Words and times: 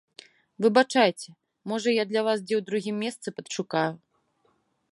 Выбачайце, 0.65 1.27
можа, 1.71 1.93
я 1.95 2.03
для 2.11 2.21
вас 2.29 2.37
дзе 2.45 2.55
ў 2.59 2.69
другім 2.69 2.95
месцы 3.05 3.27
падшукаю. 3.37 3.87